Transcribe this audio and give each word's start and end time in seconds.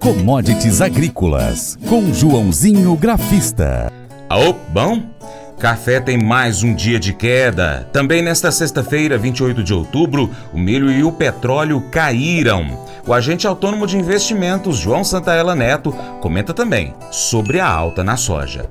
Commodities 0.00 0.80
Agrícolas, 0.80 1.78
com 1.86 2.10
Joãozinho 2.10 2.96
Grafista. 2.96 3.92
Aô, 4.30 4.54
bom? 4.70 5.02
Café 5.58 6.00
tem 6.00 6.16
mais 6.16 6.62
um 6.62 6.74
dia 6.74 6.98
de 6.98 7.12
queda. 7.12 7.86
Também 7.92 8.22
nesta 8.22 8.50
sexta-feira, 8.50 9.18
28 9.18 9.62
de 9.62 9.74
outubro, 9.74 10.30
o 10.54 10.58
milho 10.58 10.90
e 10.90 11.04
o 11.04 11.12
petróleo 11.12 11.82
caíram. 11.92 12.82
O 13.06 13.12
agente 13.12 13.46
autônomo 13.46 13.86
de 13.86 13.98
investimentos, 13.98 14.78
João 14.78 15.04
Santaella 15.04 15.54
Neto, 15.54 15.92
comenta 16.22 16.54
também 16.54 16.94
sobre 17.10 17.60
a 17.60 17.68
alta 17.68 18.02
na 18.02 18.16
soja. 18.16 18.70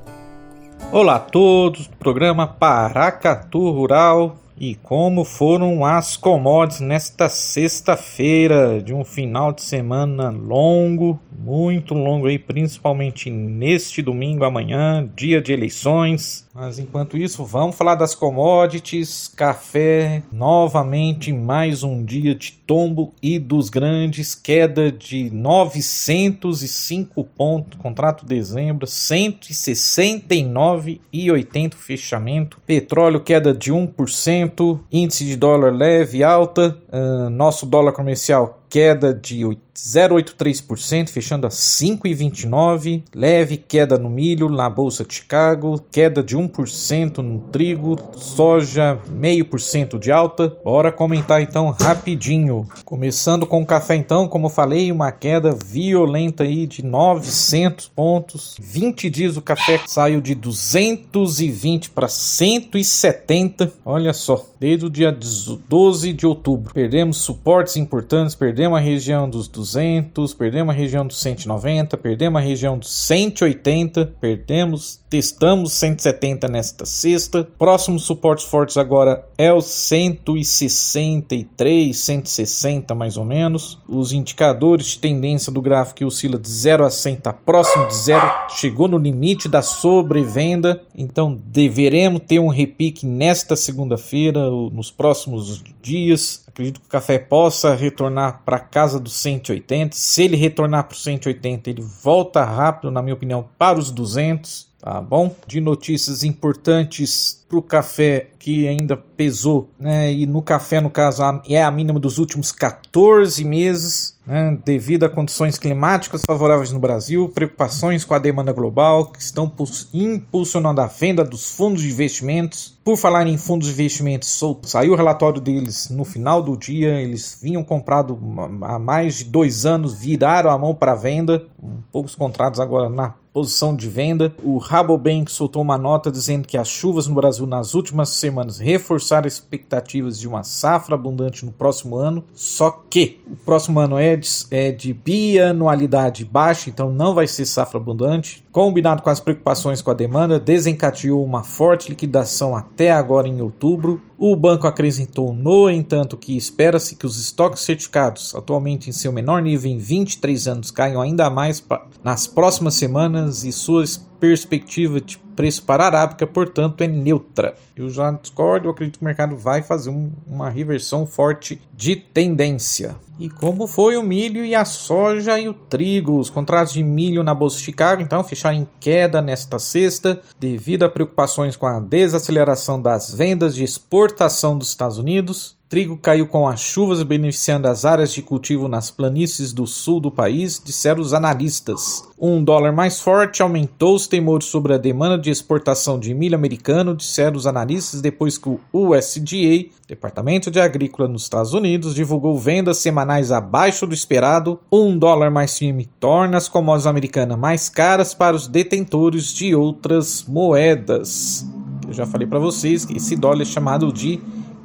Olá 0.90 1.14
a 1.14 1.20
todos, 1.20 1.88
programa 2.00 2.48
Paracatu 2.48 3.70
Rural 3.70 4.36
e 4.60 4.74
como 4.74 5.24
foram 5.24 5.86
as 5.86 6.18
commodities 6.18 6.82
nesta 6.82 7.30
sexta-feira 7.30 8.82
de 8.82 8.92
um 8.92 9.02
final 9.02 9.54
de 9.54 9.62
semana 9.62 10.28
longo, 10.28 11.18
muito 11.32 11.94
longo 11.94 12.26
aí, 12.26 12.38
principalmente 12.38 13.30
neste 13.30 14.02
domingo 14.02 14.44
amanhã, 14.44 15.10
dia 15.16 15.40
de 15.40 15.54
eleições. 15.54 16.46
Mas 16.54 16.78
enquanto 16.78 17.16
isso, 17.16 17.42
vamos 17.42 17.74
falar 17.74 17.94
das 17.94 18.14
commodities, 18.14 19.32
café, 19.34 20.22
novamente 20.30 21.32
mais 21.32 21.82
um 21.82 22.04
dia 22.04 22.34
de 22.34 22.52
tombo 22.52 23.14
e 23.22 23.38
dos 23.38 23.70
grandes, 23.70 24.34
queda 24.34 24.92
de 24.92 25.30
905 25.30 27.24
pontos, 27.24 27.80
contrato 27.80 28.26
dezembro, 28.26 28.86
169,80 28.86 31.74
fechamento, 31.74 32.60
petróleo 32.66 33.20
queda 33.20 33.54
de 33.54 33.72
1%, 33.72 34.49
índice 34.90 35.24
de 35.24 35.36
dólar 35.36 35.72
leve 35.72 36.22
alta, 36.22 36.76
uh, 36.92 37.30
nosso 37.30 37.66
dólar 37.66 37.92
comercial 37.92 38.59
queda 38.70 39.12
de 39.12 39.44
0,83%, 39.74 41.08
fechando 41.08 41.46
a 41.46 41.50
5,29%. 41.50 43.02
Leve 43.14 43.56
queda 43.56 43.98
no 43.98 44.08
milho 44.08 44.48
na 44.48 44.70
Bolsa 44.70 45.04
de 45.04 45.14
Chicago, 45.14 45.84
queda 45.90 46.22
de 46.22 46.36
1% 46.36 47.18
no 47.18 47.40
trigo, 47.50 47.98
soja 48.16 48.98
0,5% 49.10 49.98
de 49.98 50.12
alta. 50.12 50.56
Bora 50.64 50.92
comentar 50.92 51.42
então 51.42 51.70
rapidinho. 51.70 52.68
Começando 52.84 53.46
com 53.46 53.62
o 53.62 53.66
café 53.66 53.96
então, 53.96 54.28
como 54.28 54.48
falei, 54.48 54.92
uma 54.92 55.10
queda 55.10 55.56
violenta 55.64 56.44
aí 56.44 56.66
de 56.66 56.84
900 56.84 57.88
pontos. 57.88 58.56
20 58.60 59.10
dias 59.10 59.36
o 59.36 59.42
café 59.42 59.80
saiu 59.86 60.20
de 60.20 60.34
220 60.34 61.90
para 61.90 62.08
170. 62.08 63.72
Olha 63.84 64.12
só, 64.12 64.46
desde 64.60 64.86
o 64.86 64.90
dia 64.90 65.10
12 65.10 66.12
de 66.12 66.26
outubro. 66.26 66.72
Perdemos 66.74 67.16
suportes 67.18 67.76
importantes, 67.76 68.34
perdemos 68.34 68.59
perdemos 68.60 68.78
a 68.78 68.82
região 68.82 69.26
dos 69.26 69.48
200, 69.48 70.34
perdemos 70.34 70.74
a 70.74 70.76
região 70.76 71.06
dos 71.06 71.18
190, 71.18 71.96
perdemos 71.96 72.42
a 72.42 72.44
região 72.44 72.78
dos 72.78 72.92
180, 72.92 74.16
perdemos, 74.20 75.00
testamos 75.08 75.72
170 75.72 76.46
nesta 76.46 76.84
sexta. 76.84 77.48
Próximos 77.58 78.02
suportes 78.02 78.44
fortes 78.44 78.76
agora 78.76 79.26
é 79.38 79.50
o 79.50 79.62
163, 79.62 81.96
160 81.96 82.94
mais 82.94 83.16
ou 83.16 83.24
menos. 83.24 83.78
Os 83.88 84.12
indicadores 84.12 84.88
de 84.88 84.98
tendência 84.98 85.50
do 85.50 85.62
gráfico 85.62 85.96
que 85.96 86.04
oscila 86.04 86.38
de 86.38 86.50
0 86.50 86.84
a 86.84 86.90
100 86.90 87.14
está 87.14 87.32
próximo 87.32 87.88
de 87.88 87.96
zero, 87.96 88.30
chegou 88.50 88.86
no 88.86 88.98
limite 88.98 89.48
da 89.48 89.62
sobrevenda, 89.62 90.82
então 90.94 91.40
deveremos 91.46 92.20
ter 92.28 92.38
um 92.38 92.48
repique 92.48 93.06
nesta 93.06 93.56
segunda-feira, 93.56 94.50
nos 94.50 94.90
próximos 94.90 95.64
dias. 95.80 96.44
Acredito 96.60 96.80
que 96.80 96.86
o 96.86 96.90
café 96.90 97.18
possa 97.18 97.74
retornar 97.74 98.42
para 98.44 98.58
casa 98.58 99.00
dos 99.00 99.14
180. 99.14 99.96
Se 99.96 100.24
ele 100.24 100.36
retornar 100.36 100.84
para 100.84 100.94
os 100.94 101.02
180, 101.02 101.70
ele 101.70 101.80
volta 101.80 102.44
rápido, 102.44 102.90
na 102.90 103.00
minha 103.00 103.14
opinião, 103.14 103.48
para 103.58 103.78
os 103.78 103.90
200. 103.90 104.68
Tá 104.78 104.98
bom? 105.00 105.34
De 105.46 105.60
notícias 105.60 106.22
importantes 106.22 107.44
para 107.46 107.58
o 107.58 107.62
café 107.62 108.30
que 108.38 108.66
ainda 108.66 108.96
pesou, 108.96 109.70
né? 109.78 110.10
E 110.10 110.24
no 110.24 110.40
café, 110.40 110.80
no 110.80 110.88
caso, 110.88 111.22
é 111.48 111.62
a 111.62 111.70
mínima 111.70 112.00
dos 112.00 112.16
últimos 112.18 112.50
14 112.50 113.44
meses, 113.44 114.16
né? 114.30 114.56
devido 114.64 115.02
a 115.02 115.08
condições 115.08 115.58
climáticas 115.58 116.22
favoráveis 116.24 116.70
no 116.70 116.78
Brasil, 116.78 117.28
preocupações 117.28 118.04
com 118.04 118.14
a 118.14 118.18
demanda 118.18 118.52
global 118.52 119.06
que 119.06 119.20
estão 119.20 119.52
impulsionando 119.92 120.80
a 120.80 120.86
venda 120.86 121.24
dos 121.24 121.50
fundos 121.50 121.82
de 121.82 121.90
investimentos. 121.90 122.78
Por 122.84 122.96
falar 122.96 123.26
em 123.26 123.36
fundos 123.36 123.66
de 123.66 123.74
investimentos, 123.74 124.40
saiu 124.62 124.92
o 124.92 124.96
relatório 124.96 125.40
deles 125.40 125.90
no 125.90 126.04
final 126.04 126.40
do 126.40 126.56
dia. 126.56 127.00
Eles 127.00 127.38
vinham 127.42 127.64
comprado 127.64 128.16
há 128.62 128.78
mais 128.78 129.16
de 129.16 129.24
dois 129.24 129.66
anos, 129.66 129.94
viraram 129.94 130.50
a 130.50 130.56
mão 130.56 130.76
para 130.76 130.94
venda, 130.94 131.44
poucos 131.90 132.14
contratos 132.14 132.60
agora 132.60 132.88
na 132.88 133.14
posição 133.32 133.74
de 133.74 133.88
venda. 133.88 134.34
O 134.42 134.58
Rabobank 134.58 135.30
soltou 135.30 135.62
uma 135.62 135.78
nota 135.78 136.10
dizendo 136.10 136.46
que 136.46 136.58
as 136.58 136.68
chuvas 136.68 137.06
no 137.06 137.14
Brasil 137.14 137.46
nas 137.46 137.74
últimas 137.74 138.10
semanas 138.10 138.58
reforçaram 138.58 139.26
expectativas 139.26 140.18
de 140.18 140.28
uma 140.28 140.42
safra 140.42 140.94
abundante 140.94 141.44
no 141.44 141.52
próximo 141.52 141.96
ano. 141.96 142.24
Só 142.34 142.70
que 142.88 143.20
o 143.26 143.36
próximo 143.36 143.80
ano 143.80 143.98
é 143.98 144.16
de, 144.16 144.28
é 144.50 144.70
de 144.70 144.92
bianualidade 144.92 146.24
baixa, 146.24 146.70
então 146.70 146.92
não 146.92 147.14
vai 147.14 147.26
ser 147.26 147.46
safra 147.46 147.78
abundante. 147.78 148.44
Combinado 148.52 149.02
com 149.02 149.10
as 149.10 149.20
preocupações 149.20 149.80
com 149.80 149.90
a 149.90 149.94
demanda, 149.94 150.40
desencadeou 150.40 151.24
uma 151.24 151.44
forte 151.44 151.88
liquidação 151.88 152.56
até 152.56 152.90
agora 152.90 153.28
em 153.28 153.40
outubro. 153.40 154.00
O 154.22 154.36
banco 154.36 154.66
acrescentou, 154.66 155.32
no 155.32 155.70
entanto, 155.70 156.14
que 156.14 156.36
espera-se 156.36 156.94
que 156.94 157.06
os 157.06 157.18
estoques 157.18 157.62
certificados, 157.62 158.34
atualmente 158.34 158.90
em 158.90 158.92
seu 158.92 159.10
menor 159.10 159.40
nível 159.40 159.70
em 159.70 159.78
23 159.78 160.46
anos, 160.46 160.70
caiam 160.70 161.00
ainda 161.00 161.30
mais 161.30 161.64
nas 162.04 162.26
próximas 162.26 162.74
semanas 162.74 163.44
e 163.44 163.50
suas 163.50 164.06
perspectiva 164.20 165.00
de 165.00 165.18
preço 165.18 165.62
para 165.62 165.84
a 165.84 165.86
arábica, 165.86 166.26
portanto, 166.26 166.82
é 166.82 166.86
neutra. 166.86 167.54
Eu 167.74 167.88
já 167.88 168.10
discordo, 168.12 168.66
eu 168.66 168.72
acredito 168.72 168.98
que 168.98 169.02
o 169.02 169.06
mercado 169.06 169.36
vai 169.36 169.62
fazer 169.62 169.88
um, 169.88 170.12
uma 170.26 170.50
reversão 170.50 171.06
forte 171.06 171.60
de 171.74 171.96
tendência. 171.96 172.94
E 173.18 173.28
como 173.28 173.66
foi 173.66 173.96
o 173.96 174.02
milho 174.02 174.44
e 174.44 174.54
a 174.54 174.64
soja 174.64 175.38
e 175.38 175.48
o 175.48 175.54
trigo? 175.54 176.18
Os 176.18 176.30
contratos 176.30 176.72
de 176.72 176.82
milho 176.82 177.22
na 177.22 177.34
Bolsa 177.34 177.56
de 177.56 177.64
Chicago, 177.64 178.02
então, 178.02 178.22
fecharam 178.22 178.58
em 178.58 178.68
queda 178.78 179.22
nesta 179.22 179.58
sexta, 179.58 180.20
devido 180.38 180.84
a 180.84 180.88
preocupações 180.88 181.56
com 181.56 181.66
a 181.66 181.80
desaceleração 181.80 182.80
das 182.80 183.12
vendas 183.14 183.54
de 183.54 183.64
exportação 183.64 184.56
dos 184.56 184.68
Estados 184.68 184.98
Unidos. 184.98 185.59
Trigo 185.70 185.96
caiu 185.96 186.26
com 186.26 186.48
as 186.48 186.58
chuvas, 186.58 187.00
beneficiando 187.04 187.68
as 187.68 187.84
áreas 187.84 188.12
de 188.12 188.20
cultivo 188.22 188.66
nas 188.66 188.90
planícies 188.90 189.52
do 189.52 189.68
sul 189.68 190.00
do 190.00 190.10
país, 190.10 190.60
disseram 190.62 191.00
os 191.00 191.14
analistas. 191.14 192.02
Um 192.18 192.42
dólar 192.42 192.72
mais 192.72 192.98
forte 192.98 193.40
aumentou 193.40 193.94
os 193.94 194.08
temores 194.08 194.48
sobre 194.48 194.74
a 194.74 194.78
demanda 194.78 195.16
de 195.16 195.30
exportação 195.30 195.96
de 195.96 196.12
milho 196.12 196.34
americano, 196.34 196.96
disseram 196.96 197.36
os 197.36 197.46
analistas, 197.46 198.00
depois 198.00 198.36
que 198.36 198.48
o 198.48 198.58
USDA, 198.72 199.70
Departamento 199.86 200.50
de 200.50 200.58
Agrícola 200.58 201.08
nos 201.08 201.22
Estados 201.22 201.54
Unidos, 201.54 201.94
divulgou 201.94 202.36
vendas 202.36 202.78
semanais 202.78 203.30
abaixo 203.30 203.86
do 203.86 203.94
esperado. 203.94 204.58
Um 204.72 204.98
dólar 204.98 205.30
mais 205.30 205.56
firme 205.56 205.88
torna 206.00 206.36
as 206.36 206.48
commodities 206.48 206.88
americanas 206.88 207.38
mais 207.38 207.68
caras 207.68 208.12
para 208.12 208.34
os 208.34 208.48
detentores 208.48 209.32
de 209.32 209.54
outras 209.54 210.24
moedas. 210.26 211.46
Eu 211.86 211.92
já 211.92 212.06
falei 212.06 212.26
para 212.26 212.40
vocês 212.40 212.84
que 212.84 212.96
esse 212.96 213.14
dólar 213.14 213.42
é 213.42 213.44
chamado 213.44 213.92
de 213.92 214.20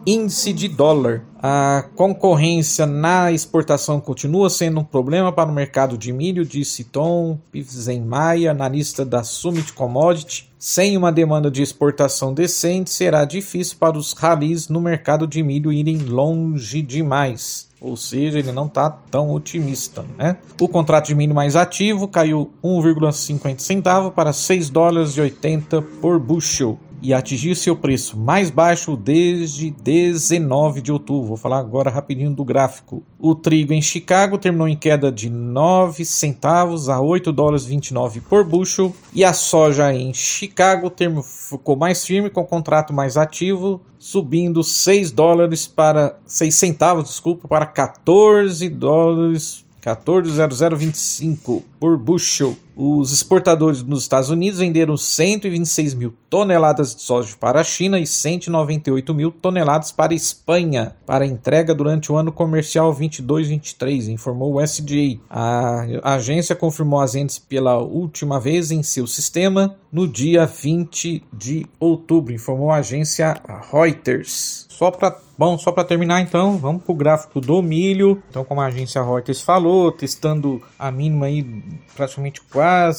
índice 0.05 0.53
de 0.53 0.67
dólar. 0.67 1.23
A 1.41 1.85
concorrência 1.95 2.85
na 2.85 3.31
exportação 3.31 3.99
continua 3.99 4.49
sendo 4.49 4.79
um 4.79 4.83
problema 4.83 5.31
para 5.31 5.49
o 5.49 5.53
mercado 5.53 5.97
de 5.97 6.11
milho, 6.11 6.45
disse 6.45 6.83
Tom 6.83 7.39
Pivzenmaia, 7.51 8.51
analista 8.51 9.03
da 9.03 9.23
Summit 9.23 9.73
Commodity. 9.73 10.49
Sem 10.57 10.97
uma 10.97 11.11
demanda 11.11 11.51
de 11.51 11.61
exportação 11.61 12.33
decente, 12.33 12.89
será 12.89 13.25
difícil 13.25 13.77
para 13.79 13.97
os 13.97 14.13
ralis 14.13 14.67
no 14.67 14.81
mercado 14.81 15.27
de 15.27 15.43
milho 15.43 15.71
irem 15.71 15.97
longe 15.97 16.81
demais. 16.81 17.69
Ou 17.79 17.95
seja, 17.95 18.39
ele 18.39 18.51
não 18.51 18.65
está 18.65 18.89
tão 18.89 19.29
otimista. 19.29 20.03
Né? 20.17 20.37
O 20.59 20.67
contrato 20.67 21.07
de 21.07 21.15
milho 21.15 21.35
mais 21.35 21.55
ativo 21.55 22.07
caiu 22.07 22.51
1,50 22.63 23.59
centavos 23.59 24.13
para 24.13 24.33
6 24.33 24.71
dólares 24.71 25.11
e 25.17 25.21
80 25.21 25.83
por 26.01 26.19
bushel 26.19 26.79
e 27.01 27.13
atingir 27.13 27.55
seu 27.55 27.75
preço 27.75 28.17
mais 28.17 28.49
baixo 28.49 28.95
desde 28.95 29.71
19 29.71 30.81
de 30.81 30.91
outubro. 30.91 31.27
Vou 31.27 31.37
falar 31.37 31.59
agora 31.59 31.89
rapidinho 31.89 32.31
do 32.31 32.43
gráfico. 32.43 33.03
O 33.19 33.35
trigo 33.35 33.73
em 33.73 33.81
Chicago 33.81 34.37
terminou 34.37 34.67
em 34.67 34.75
queda 34.75 35.11
de 35.11 35.29
9 35.29 36.03
centavos 36.05 36.89
a 36.89 36.99
8 36.99 37.31
dólares 37.31 37.65
29 37.65 38.21
por 38.21 38.43
bushel 38.43 38.95
e 39.13 39.23
a 39.23 39.33
soja 39.33 39.93
em 39.93 40.13
Chicago 40.13 40.89
terminou, 40.89 41.23
ficou 41.23 41.75
mais 41.75 42.05
firme 42.05 42.29
com 42.29 42.41
o 42.41 42.45
contrato 42.45 42.93
mais 42.93 43.17
ativo, 43.17 43.81
subindo 43.97 44.63
6 44.63 45.11
dólares 45.11 45.67
para 45.67 46.17
6 46.25 46.55
centavos, 46.55 47.05
desculpa, 47.05 47.47
para 47.47 47.65
14 47.65 48.67
dólares 48.69 49.65
14,0025 49.85 51.61
por 51.79 51.97
bushel. 51.97 52.57
Os 52.75 53.13
exportadores 53.13 53.81
nos 53.83 54.01
Estados 54.01 54.29
Unidos 54.29 54.59
venderam 54.59 54.97
126 54.97 55.93
mil 55.93 56.13
toneladas 56.29 56.93
de 56.93 57.01
soja 57.01 57.35
para 57.39 57.61
a 57.61 57.63
China 57.63 57.97
e 57.97 58.05
198 58.05 59.13
mil 59.13 59.31
toneladas 59.31 59.91
para 59.91 60.11
a 60.11 60.15
Espanha 60.15 60.95
para 61.05 61.25
entrega 61.25 61.73
durante 61.73 62.11
o 62.11 62.17
ano 62.17 62.31
comercial 62.31 62.93
22-23, 62.93 64.09
informou 64.09 64.55
o 64.55 64.61
SDA. 64.61 65.19
A 65.29 66.15
agência 66.15 66.55
confirmou 66.55 66.99
as 66.99 67.13
vendas 67.13 67.39
pela 67.39 67.77
última 67.77 68.39
vez 68.39 68.71
em 68.71 68.83
seu 68.83 69.07
sistema 69.07 69.77
no 69.91 70.05
dia 70.05 70.45
20 70.45 71.23
de 71.31 71.65
outubro, 71.79 72.33
informou 72.33 72.71
a 72.71 72.77
agência 72.77 73.41
Reuters. 73.71 74.65
Só 74.69 74.91
para 74.91 75.17
Bom, 75.37 75.57
só 75.57 75.69
para 75.69 75.83
terminar 75.83 76.21
então, 76.21 76.57
vamos 76.57 76.83
para 76.83 76.93
o 76.93 76.95
gráfico 76.95 77.41
do 77.41 77.61
milho. 77.61 78.23
Então, 78.29 78.45
como 78.45 78.61
a 78.61 78.67
agência 78.67 79.03
Reuters 79.03 79.41
falou, 79.41 79.91
testando 79.91 80.61
a 80.79 80.89
mínima 80.89 81.25
aí 81.25 81.45
praticamente 81.93 82.41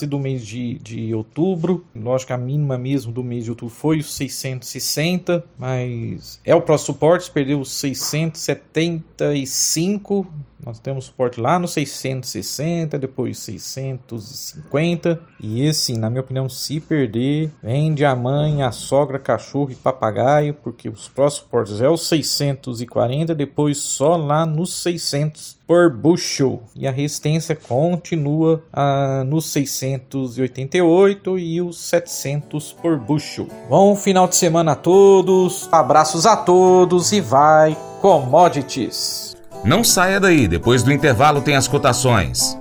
do 0.06 0.18
mês 0.18 0.46
de, 0.46 0.78
de 0.78 1.14
outubro. 1.14 1.84
Lógico 1.94 2.32
a 2.32 2.36
mínima 2.36 2.76
mesmo 2.76 3.12
do 3.12 3.22
mês 3.22 3.44
de 3.44 3.50
outubro 3.50 3.72
foi 3.74 3.98
os 3.98 4.12
660, 4.14 5.44
mas 5.58 6.40
é 6.44 6.54
o 6.54 6.60
próximo 6.60 6.94
suporte, 6.94 7.30
perdeu 7.30 7.60
os 7.60 7.70
675 7.72 10.26
nós 10.64 10.78
temos 10.80 11.04
suporte 11.06 11.40
lá 11.40 11.58
no 11.58 11.68
660, 11.68 12.98
depois 12.98 13.38
650. 13.38 15.20
E 15.40 15.64
esse, 15.64 15.96
na 15.98 16.08
minha 16.08 16.22
opinião, 16.22 16.48
se 16.48 16.80
perder, 16.80 17.50
vende 17.62 18.04
a 18.04 18.16
mãe, 18.16 18.62
a 18.62 18.72
sogra, 18.72 19.18
cachorro 19.18 19.70
e 19.70 19.74
papagaio, 19.74 20.54
porque 20.54 20.88
os 20.88 21.08
próximos 21.08 21.44
suportes 21.44 21.80
é 21.80 21.88
os 21.88 22.08
640, 22.08 23.34
depois 23.34 23.78
só 23.78 24.16
lá 24.16 24.46
nos 24.46 24.74
600 24.82 25.56
por 25.66 25.90
bushel. 25.90 26.62
E 26.74 26.86
a 26.86 26.90
resistência 26.90 27.54
continua 27.54 28.62
ah, 28.72 29.24
nos 29.26 29.46
688 29.50 31.38
e 31.38 31.60
os 31.60 31.78
700 31.78 32.72
por 32.72 32.98
bushel. 32.98 33.48
Bom 33.68 33.94
final 33.94 34.26
de 34.26 34.36
semana 34.36 34.72
a 34.72 34.76
todos, 34.76 35.68
abraços 35.70 36.24
a 36.24 36.36
todos 36.36 37.12
e 37.12 37.20
vai 37.20 37.76
commodities! 38.00 39.35
Não 39.66 39.82
saia 39.82 40.20
daí, 40.20 40.46
depois 40.46 40.84
do 40.84 40.92
intervalo 40.92 41.40
tem 41.40 41.56
as 41.56 41.66
cotações. 41.66 42.56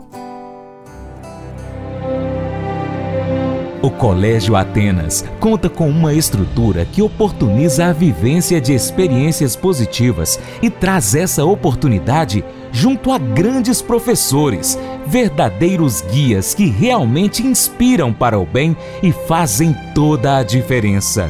O 3.80 3.92
Colégio 3.92 4.56
Atenas 4.56 5.24
conta 5.40 5.70
com 5.70 5.88
uma 5.88 6.16
estrutura 6.16 6.84
que 6.84 7.04
oportuniza 7.04 7.86
a 7.86 7.94
vivência 7.94 8.60
de 8.60 8.74
experiências 8.74 9.56
positivas 9.56 10.40
e 10.64 10.72
traz 10.72 11.14
essa 11.14 11.46
oportunidade 11.46 12.44
junto 12.72 13.12
a 13.12 13.20
grandes 13.20 13.84
professores, 13.84 14.76
verdadeiros 15.06 16.02
guias 16.02 16.56
que 16.56 16.66
realmente 16.66 17.46
inspiram 17.46 18.12
para 18.12 18.40
o 18.40 18.48
bem 18.48 18.76
e 19.04 19.12
fazem 19.12 19.76
toda 19.94 20.38
a 20.38 20.44
diferença. 20.44 21.30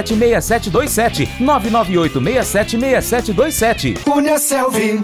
998676727. 0.01 1.27
998676727. 1.39 3.93
Cunha 4.03 4.39
Selvi. 4.39 5.03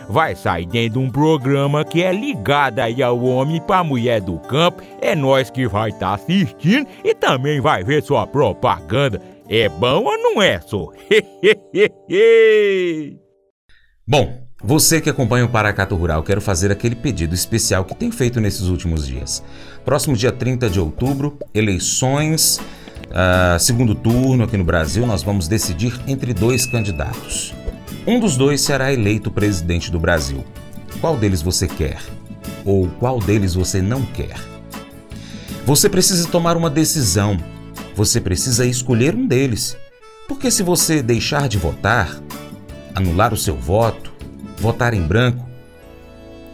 vai 0.07 0.35
sair 0.35 0.65
dentro 0.65 0.99
de 0.99 1.05
um 1.05 1.09
programa 1.09 1.85
que 1.85 2.03
é 2.03 2.11
ligado 2.11 2.79
aí 2.79 3.01
ao 3.01 3.23
homem 3.23 3.61
para 3.61 3.83
mulher 3.83 4.21
do 4.21 4.37
campo. 4.39 4.83
É 5.01 5.15
nós 5.15 5.49
que 5.49 5.67
vai 5.67 5.89
estar 5.89 6.09
tá 6.09 6.15
assistindo 6.15 6.87
e 7.03 7.13
também 7.13 7.61
vai 7.61 7.83
ver 7.83 8.03
sua 8.03 8.27
propaganda. 8.27 9.21
É 9.49 9.67
bom 9.67 10.05
ou 10.05 10.17
não 10.17 10.41
é, 10.41 10.61
só? 10.61 10.91
bom, 14.07 14.41
você 14.63 15.01
que 15.01 15.09
acompanha 15.09 15.43
o 15.43 15.49
Paracato 15.49 15.95
Rural, 15.95 16.21
quero 16.21 16.39
fazer 16.39 16.71
aquele 16.71 16.95
pedido 16.95 17.33
especial 17.33 17.83
que 17.83 17.95
tem 17.95 18.11
feito 18.11 18.39
nesses 18.39 18.67
últimos 18.67 19.07
dias. 19.07 19.43
Próximo 19.83 20.15
dia 20.15 20.31
30 20.31 20.69
de 20.69 20.79
outubro, 20.79 21.37
eleições, 21.53 22.59
uh, 23.07 23.59
segundo 23.59 23.95
turno 23.95 24.43
aqui 24.43 24.57
no 24.57 24.63
Brasil, 24.63 25.07
nós 25.07 25.23
vamos 25.23 25.47
decidir 25.47 25.99
entre 26.07 26.33
dois 26.33 26.67
candidatos. 26.67 27.55
Um 28.05 28.19
dos 28.19 28.35
dois 28.35 28.61
será 28.61 28.91
eleito 28.91 29.29
presidente 29.29 29.91
do 29.91 29.99
Brasil. 29.99 30.43
Qual 30.99 31.15
deles 31.15 31.43
você 31.43 31.67
quer? 31.67 32.01
Ou 32.65 32.87
qual 32.99 33.19
deles 33.19 33.53
você 33.53 33.79
não 33.79 34.01
quer? 34.03 34.35
Você 35.67 35.87
precisa 35.87 36.27
tomar 36.27 36.57
uma 36.57 36.69
decisão. 36.69 37.37
Você 37.95 38.19
precisa 38.19 38.65
escolher 38.65 39.13
um 39.13 39.27
deles. 39.27 39.77
Porque 40.27 40.49
se 40.49 40.63
você 40.63 41.03
deixar 41.03 41.47
de 41.47 41.59
votar, 41.59 42.19
anular 42.95 43.35
o 43.35 43.37
seu 43.37 43.55
voto, 43.55 44.11
votar 44.57 44.95
em 44.95 45.01
branco, 45.01 45.47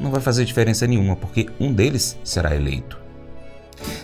não 0.02 0.12
vai 0.12 0.20
fazer 0.20 0.44
diferença 0.44 0.86
nenhuma, 0.86 1.16
porque 1.16 1.48
um 1.60 1.72
deles 1.72 2.18
será 2.26 2.56
eleito. 2.56 3.00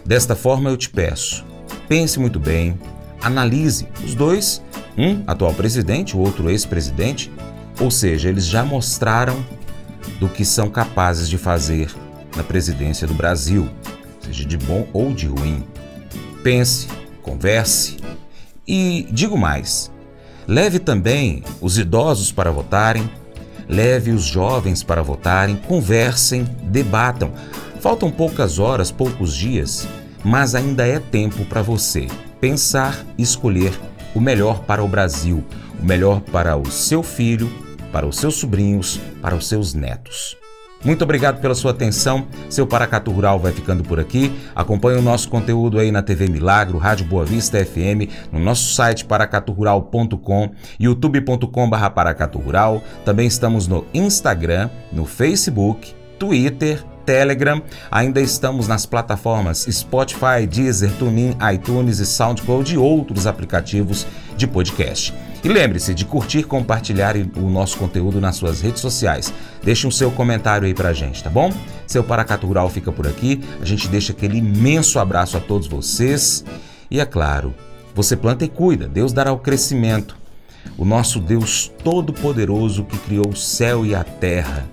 Desta 0.05 0.33
forma, 0.33 0.69
eu 0.69 0.77
te 0.77 0.89
peço, 0.89 1.45
pense 1.89 2.19
muito 2.19 2.39
bem, 2.39 2.79
analise 3.21 3.88
os 4.03 4.15
dois, 4.15 4.62
um 4.97 5.23
atual 5.25 5.53
presidente, 5.53 6.15
o 6.15 6.19
outro 6.19 6.50
ex-presidente, 6.50 7.31
ou 7.79 7.89
seja, 7.89 8.29
eles 8.29 8.45
já 8.45 8.63
mostraram 8.63 9.43
do 10.19 10.29
que 10.29 10.45
são 10.45 10.69
capazes 10.69 11.29
de 11.29 11.38
fazer 11.38 11.93
na 12.35 12.43
presidência 12.43 13.07
do 13.07 13.13
Brasil, 13.13 13.69
seja 14.21 14.45
de 14.45 14.57
bom 14.57 14.88
ou 14.93 15.13
de 15.13 15.27
ruim. 15.27 15.63
Pense, 16.43 16.88
converse 17.21 17.97
e 18.67 19.07
digo 19.12 19.38
mais: 19.38 19.91
leve 20.47 20.79
também 20.79 21.43
os 21.62 21.77
idosos 21.77 22.31
para 22.31 22.51
votarem 22.51 23.09
Leve 23.67 24.12
os 24.12 24.23
jovens 24.23 24.83
para 24.83 25.01
votarem, 25.01 25.55
conversem, 25.55 26.43
debatam. 26.63 27.31
Faltam 27.79 28.12
poucas 28.12 28.59
horas, 28.59 28.91
poucos 28.91 29.35
dias, 29.35 29.88
mas 30.23 30.55
ainda 30.55 30.85
é 30.85 31.00
tempo 31.00 31.45
para 31.45 31.62
você 31.62 32.07
pensar 32.39 33.05
e 33.17 33.23
escolher 33.23 33.73
o 34.13 34.20
melhor 34.20 34.63
para 34.63 34.84
o 34.84 34.88
Brasil, 34.88 35.43
o 35.79 35.86
melhor 35.86 36.22
para 36.22 36.55
o 36.55 36.70
seu 36.70 37.03
filho, 37.03 37.51
para 37.91 38.05
os 38.08 38.17
seus 38.17 38.36
sobrinhos, 38.36 39.00
para 39.22 39.36
os 39.36 39.48
seus 39.48 39.74
netos. 39.74 40.38
Muito 40.84 41.03
obrigado 41.03 41.39
pela 41.39 41.55
sua 41.55 41.72
atenção. 41.72 42.27
Seu 42.50 42.67
Paracatu 42.67 43.10
Rural 43.10 43.39
vai 43.39 43.53
ficando 43.53 43.84
por 43.84 44.00
aqui. 44.00 44.34
Acompanhe 44.53 45.00
o 45.00 45.01
nosso 45.01 45.29
conteúdo 45.29 45.79
aí 45.79 45.91
na 45.91 46.01
TV 46.01 46.27
Milagro, 46.27 46.77
Rádio 46.77 47.05
Boa 47.05 47.24
Vista 47.24 47.63
FM, 47.63 48.12
no 48.32 48.39
nosso 48.39 48.74
site 48.74 49.05
paracaturural.com, 49.05 50.51
youtube.com.br 50.77 51.89
paracaturural. 51.96 52.84
Também 53.05 53.27
estamos 53.27 53.65
no 53.65 53.86
Instagram, 53.93 54.70
no 54.91 55.05
Facebook, 55.05 55.96
Twitter, 56.20 56.84
Telegram. 57.05 57.62
Ainda 57.91 58.22
estamos 58.22 58.67
nas 58.67 58.86
plataformas 58.86 59.67
Spotify, 59.69 60.48
Deezer, 60.50 60.91
TuneIn, 60.93 61.36
iTunes 61.53 62.00
e 62.00 62.05
SoundCloud 62.05 62.74
e 62.74 62.77
outros 62.77 63.27
aplicativos 63.27 64.05
de 64.36 64.48
podcast. 64.48 65.13
E 65.43 65.50
lembre-se 65.50 65.93
de 65.93 66.05
curtir, 66.05 66.43
compartilhar 66.43 67.15
o 67.17 67.50
nosso 67.50 67.77
conteúdo 67.77 68.22
nas 68.22 68.38
suas 68.38 68.62
redes 68.62 68.81
sociais. 68.81 69.33
Deixe 69.62 69.86
um 69.86 69.91
seu 69.91 70.10
comentário 70.10 70.65
aí 70.65 70.74
pra 70.74 70.93
gente, 70.93 71.22
tá 71.22 71.29
bom? 71.29 71.51
Seu 71.86 72.03
Paracato 72.03 72.48
Rural 72.48 72.69
fica 72.69 72.91
por 72.93 73.05
aqui. 73.05 73.43
A 73.62 73.65
gente 73.65 73.89
deixa 73.89 74.13
aquele 74.13 74.38
imenso 74.38 75.00
abraço 75.00 75.36
a 75.36 75.41
todos 75.41 75.67
vocês. 75.67 76.45
E 76.89 77.00
é 77.00 77.05
claro, 77.05 77.53
você 77.93 78.15
planta 78.15 78.45
e 78.45 78.48
cuida, 78.48 78.88
Deus 78.88 79.12
dará 79.12 79.33
o 79.33 79.38
crescimento. 79.38 80.17
O 80.77 80.86
nosso 80.86 81.19
Deus 81.19 81.72
Todo-Poderoso 81.83 82.86
que 82.86 82.98
criou 83.00 83.27
o 83.29 83.36
céu 83.36 83.86
e 83.86 83.93
a 83.93 84.03
terra, 84.03 84.65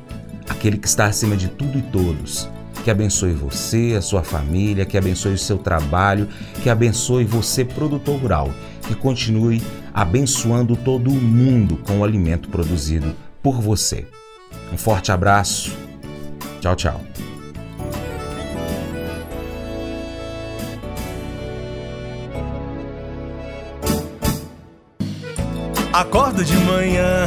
aquele 0.61 0.77
que 0.77 0.87
está 0.87 1.07
acima 1.07 1.39
de 1.39 1.49
tudo 1.49 1.79
e 1.79 1.83
todos, 1.83 2.47
que 2.85 2.91
abençoe 2.91 3.33
você, 3.33 3.95
a 3.97 4.03
sua 4.03 4.23
família, 4.23 4.85
que 4.85 4.99
abençoe 4.99 5.33
o 5.33 5.39
seu 5.39 5.57
trabalho, 5.57 6.29
que 6.63 6.69
abençoe 6.69 7.25
você, 7.25 7.65
produtor 7.65 8.21
rural, 8.21 8.53
que 8.87 8.95
continue 8.95 9.63
abençoando 9.95 10.77
todo 10.77 11.11
o 11.11 11.15
mundo 11.15 11.79
com 11.79 12.01
o 12.01 12.05
alimento 12.05 12.51
produzido 12.51 13.17
por 13.43 13.59
você. 13.59 14.07
Um 14.71 14.77
forte 14.77 15.11
abraço. 15.11 15.75
Tchau, 16.61 16.77
tchau. 16.77 17.01
Acordo 25.91 26.45
de 26.45 26.57
manhã 26.59 27.27